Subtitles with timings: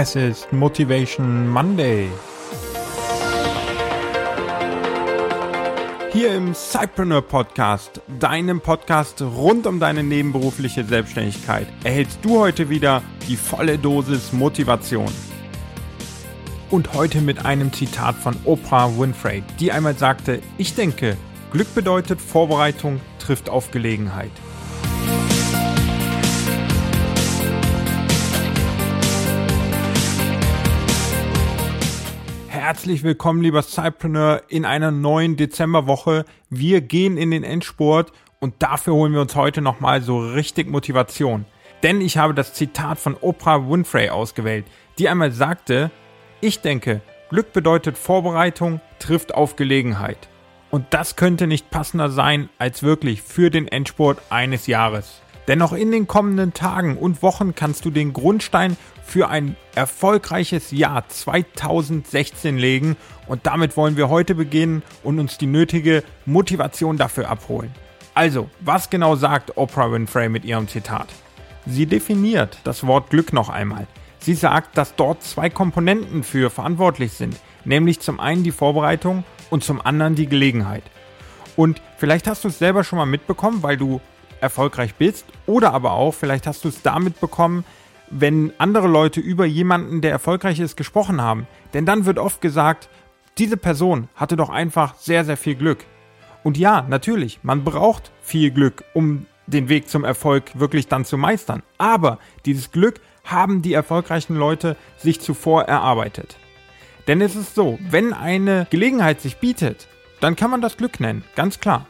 [0.00, 2.08] Es ist Motivation Monday.
[6.12, 13.02] Hier im Cypreneur Podcast, deinem Podcast rund um deine nebenberufliche Selbstständigkeit, erhältst du heute wieder
[13.26, 15.10] die volle Dosis Motivation.
[16.70, 21.16] Und heute mit einem Zitat von Oprah Winfrey, die einmal sagte, ich denke,
[21.50, 24.30] Glück bedeutet Vorbereitung trifft auf Gelegenheit.
[32.68, 36.26] Herzlich willkommen, lieber Cypreneur, in einer neuen Dezemberwoche.
[36.50, 41.46] Wir gehen in den Endspurt und dafür holen wir uns heute nochmal so richtig Motivation.
[41.82, 44.66] Denn ich habe das Zitat von Oprah Winfrey ausgewählt,
[44.98, 45.90] die einmal sagte,
[46.42, 47.00] ich denke,
[47.30, 50.28] Glück bedeutet Vorbereitung, trifft auf Gelegenheit.
[50.70, 55.22] Und das könnte nicht passender sein als wirklich für den Endspurt eines Jahres.
[55.48, 60.70] Denn noch in den kommenden Tagen und Wochen kannst du den Grundstein für ein erfolgreiches
[60.70, 67.30] Jahr 2016 legen und damit wollen wir heute beginnen und uns die nötige Motivation dafür
[67.30, 67.72] abholen.
[68.14, 71.08] Also, was genau sagt Oprah Winfrey mit ihrem Zitat?
[71.64, 73.86] Sie definiert das Wort Glück noch einmal.
[74.18, 79.64] Sie sagt, dass dort zwei Komponenten für verantwortlich sind, nämlich zum einen die Vorbereitung und
[79.64, 80.82] zum anderen die Gelegenheit.
[81.56, 84.00] Und vielleicht hast du es selber schon mal mitbekommen, weil du
[84.40, 87.64] erfolgreich bist, oder aber auch, vielleicht hast du es damit bekommen,
[88.10, 91.46] wenn andere Leute über jemanden, der erfolgreich ist, gesprochen haben.
[91.74, 92.88] Denn dann wird oft gesagt,
[93.36, 95.84] diese Person hatte doch einfach sehr, sehr viel Glück.
[96.42, 101.16] Und ja, natürlich, man braucht viel Glück, um den Weg zum Erfolg wirklich dann zu
[101.16, 101.62] meistern.
[101.78, 106.36] Aber dieses Glück haben die erfolgreichen Leute sich zuvor erarbeitet.
[107.06, 109.88] Denn es ist so, wenn eine Gelegenheit sich bietet,
[110.20, 111.86] dann kann man das Glück nennen, ganz klar.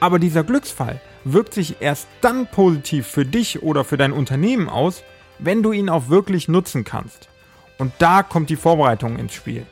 [0.00, 5.02] Aber dieser Glücksfall wirkt sich erst dann positiv für dich oder für dein Unternehmen aus,
[5.38, 7.28] wenn du ihn auch wirklich nutzen kannst.
[7.78, 9.66] Und da kommt die Vorbereitung ins Spiel.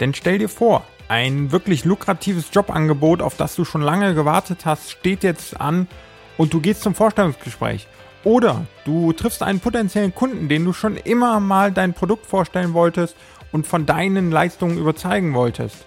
[0.00, 4.90] Denn stell dir vor, ein wirklich lukratives Jobangebot, auf das du schon lange gewartet hast,
[4.90, 5.88] steht jetzt an
[6.36, 7.86] und du gehst zum Vorstellungsgespräch.
[8.24, 13.14] Oder du triffst einen potenziellen Kunden, den du schon immer mal dein Produkt vorstellen wolltest
[13.52, 15.86] und von deinen Leistungen überzeugen wolltest.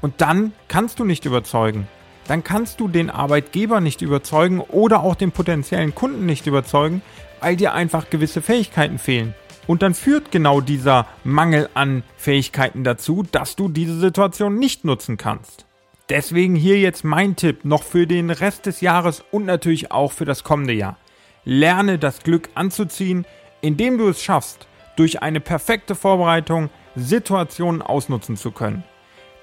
[0.00, 1.86] Und dann kannst du nicht überzeugen.
[2.28, 7.02] Dann kannst du den Arbeitgeber nicht überzeugen oder auch den potenziellen Kunden nicht überzeugen,
[7.40, 9.34] weil dir einfach gewisse Fähigkeiten fehlen.
[9.66, 15.16] Und dann führt genau dieser Mangel an Fähigkeiten dazu, dass du diese Situation nicht nutzen
[15.16, 15.66] kannst.
[16.10, 20.24] Deswegen hier jetzt mein Tipp noch für den Rest des Jahres und natürlich auch für
[20.24, 20.96] das kommende Jahr.
[21.44, 23.26] Lerne das Glück anzuziehen,
[23.60, 28.84] indem du es schaffst, durch eine perfekte Vorbereitung Situationen ausnutzen zu können.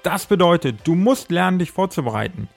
[0.02, 2.48] Das bedeutet, du musst lernen, dich vorzubereiten.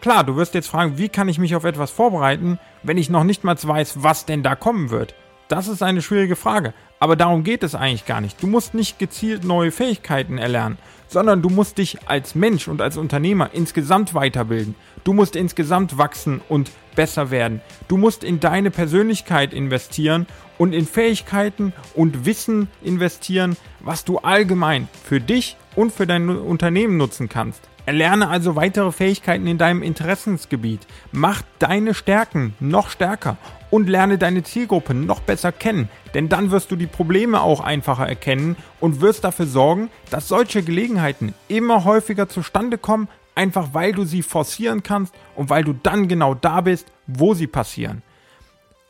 [0.00, 3.24] Klar, du wirst jetzt fragen, wie kann ich mich auf etwas vorbereiten, wenn ich noch
[3.24, 5.14] nicht mal weiß, was denn da kommen wird?
[5.48, 8.40] Das ist eine schwierige Frage, aber darum geht es eigentlich gar nicht.
[8.40, 10.78] Du musst nicht gezielt neue Fähigkeiten erlernen,
[11.08, 14.76] sondern du musst dich als Mensch und als Unternehmer insgesamt weiterbilden.
[15.02, 17.60] Du musst insgesamt wachsen und besser werden.
[17.88, 20.26] Du musst in deine Persönlichkeit investieren
[20.58, 26.98] und in Fähigkeiten und Wissen investieren, was du allgemein für dich und für dein Unternehmen
[26.98, 27.62] nutzen kannst.
[27.88, 30.86] Erlerne also weitere Fähigkeiten in deinem Interessensgebiet.
[31.10, 33.38] Mach deine Stärken noch stärker
[33.70, 38.06] und lerne deine Zielgruppe noch besser kennen, denn dann wirst du die Probleme auch einfacher
[38.06, 44.04] erkennen und wirst dafür sorgen, dass solche Gelegenheiten immer häufiger zustande kommen, einfach weil du
[44.04, 48.02] sie forcieren kannst und weil du dann genau da bist, wo sie passieren.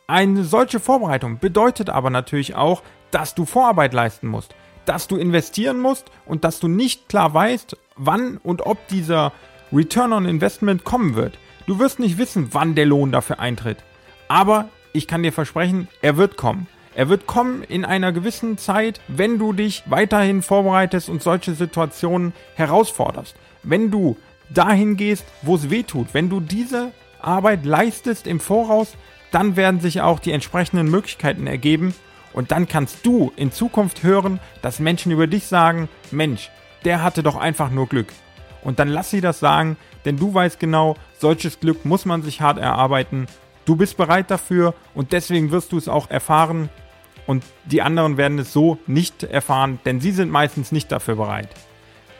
[0.08, 2.82] Eine solche Vorbereitung bedeutet aber natürlich auch,
[3.12, 4.56] dass du Vorarbeit leisten musst
[4.88, 9.32] dass du investieren musst und dass du nicht klar weißt, wann und ob dieser
[9.72, 11.38] Return on Investment kommen wird.
[11.66, 13.78] Du wirst nicht wissen, wann der Lohn dafür eintritt.
[14.28, 16.66] Aber ich kann dir versprechen, er wird kommen.
[16.94, 22.32] Er wird kommen in einer gewissen Zeit, wenn du dich weiterhin vorbereitest und solche Situationen
[22.54, 23.36] herausforderst.
[23.62, 24.16] Wenn du
[24.48, 28.96] dahin gehst, wo es weh tut, wenn du diese Arbeit leistest im Voraus,
[29.30, 31.94] dann werden sich auch die entsprechenden Möglichkeiten ergeben,
[32.38, 36.52] und dann kannst du in Zukunft hören, dass Menschen über dich sagen, Mensch,
[36.84, 38.06] der hatte doch einfach nur Glück.
[38.62, 42.40] Und dann lass sie das sagen, denn du weißt genau, solches Glück muss man sich
[42.40, 43.26] hart erarbeiten.
[43.64, 46.68] Du bist bereit dafür und deswegen wirst du es auch erfahren.
[47.26, 51.48] Und die anderen werden es so nicht erfahren, denn sie sind meistens nicht dafür bereit.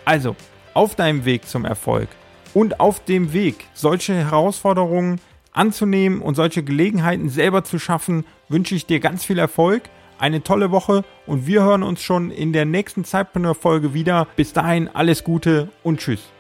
[0.05, 0.35] Also,
[0.75, 2.09] auf deinem Weg zum Erfolg
[2.55, 5.21] und auf dem Weg, solche Herausforderungen
[5.53, 9.85] anzunehmen und solche Gelegenheiten selber zu schaffen, wünsche ich dir ganz viel Erfolg
[10.19, 14.26] eine tolle Woche und wir hören uns schon in der nächsten Zeitpreneur-Folge wieder.
[14.37, 16.38] Bis dahin alles Gute und Tschüss.